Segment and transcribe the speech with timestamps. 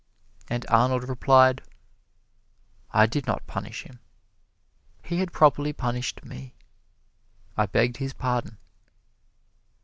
[0.49, 1.61] And Arnold replied:
[2.89, 3.99] "I did not punish him
[5.03, 6.55] he had properly punished me.
[7.55, 8.57] I begged his pardon."